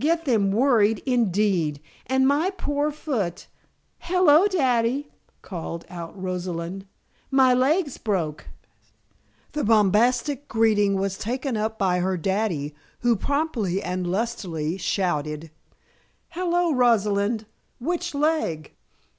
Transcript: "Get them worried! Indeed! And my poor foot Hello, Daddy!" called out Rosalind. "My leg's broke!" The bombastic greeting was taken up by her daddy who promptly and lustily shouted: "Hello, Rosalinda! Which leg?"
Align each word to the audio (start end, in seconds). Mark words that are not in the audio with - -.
"Get 0.00 0.24
them 0.24 0.52
worried! 0.52 1.02
Indeed! 1.04 1.82
And 2.06 2.26
my 2.26 2.48
poor 2.48 2.90
foot 2.90 3.46
Hello, 3.98 4.46
Daddy!" 4.46 5.10
called 5.42 5.84
out 5.90 6.18
Rosalind. 6.18 6.86
"My 7.30 7.52
leg's 7.52 7.98
broke!" 7.98 8.46
The 9.52 9.64
bombastic 9.64 10.48
greeting 10.48 10.94
was 10.94 11.18
taken 11.18 11.58
up 11.58 11.78
by 11.78 11.98
her 11.98 12.16
daddy 12.16 12.74
who 13.00 13.16
promptly 13.16 13.82
and 13.82 14.06
lustily 14.10 14.78
shouted: 14.78 15.50
"Hello, 16.30 16.72
Rosalinda! 16.72 17.44
Which 17.78 18.14
leg?" 18.14 18.72